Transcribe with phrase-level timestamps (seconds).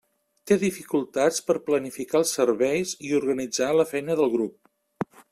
[0.51, 4.57] Té dificultats per planificar els serveis i organitzar la feina del grup.